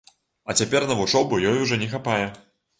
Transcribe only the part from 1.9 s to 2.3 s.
хапае.